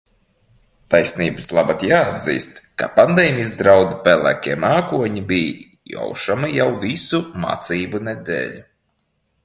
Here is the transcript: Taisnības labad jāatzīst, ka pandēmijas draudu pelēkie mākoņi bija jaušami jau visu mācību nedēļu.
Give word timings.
Taisnības 0.93 1.49
labad 1.57 1.83
jāatzīst, 1.89 2.55
ka 2.83 2.87
pandēmijas 2.95 3.51
draudu 3.59 3.99
pelēkie 4.07 4.57
mākoņi 4.65 5.23
bija 5.33 5.71
jaušami 5.97 6.53
jau 6.57 6.69
visu 6.87 7.21
mācību 7.45 8.03
nedēļu. 8.09 8.65